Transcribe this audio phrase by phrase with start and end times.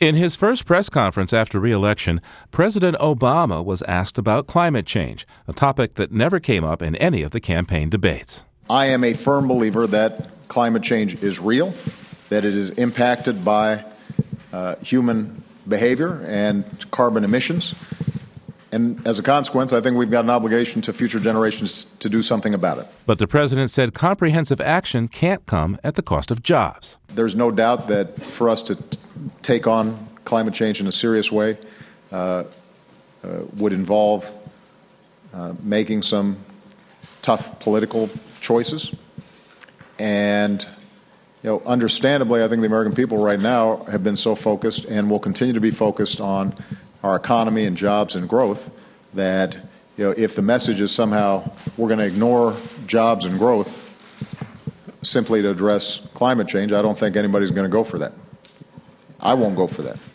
[0.00, 5.52] In his first press conference after reelection, President Obama was asked about climate change, a
[5.52, 8.42] topic that never came up in any of the campaign debates.
[8.68, 11.72] I am a firm believer that climate change is real,
[12.28, 13.84] that it is impacted by
[14.52, 17.72] uh, human behavior and carbon emissions.
[18.72, 22.20] And as a consequence, I think we've got an obligation to future generations to do
[22.20, 22.88] something about it.
[23.06, 26.96] But the president said comprehensive action can't come at the cost of jobs.
[27.14, 28.76] There's no doubt that for us to
[29.42, 31.58] take on climate change in a serious way
[32.12, 32.44] uh,
[33.22, 34.32] uh, would involve
[35.32, 36.36] uh, making some
[37.22, 38.08] tough political
[38.40, 38.94] choices.
[39.98, 40.66] And
[41.42, 45.10] you know, understandably, I think the American people right now have been so focused and
[45.10, 46.54] will continue to be focused on
[47.02, 48.70] our economy and jobs and growth
[49.12, 49.56] that
[49.96, 53.80] you know, if the message is somehow we're going to ignore jobs and growth
[55.02, 58.12] simply to address climate change, I don't think anybody's going to go for that.
[59.24, 59.98] I won't go for that.